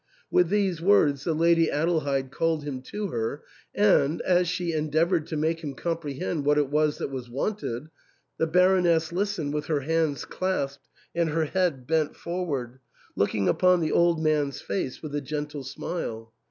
[0.31, 3.43] With these words the Lady Adelheid called him to her,
[3.75, 7.87] and as she endeavoured to make him com prehend what it was that was wanted,
[8.39, 12.79] the Baroness lis tened with her hands clasped and her head bent for ward,
[13.15, 16.33] looking upon the old man's face with a gentle smile.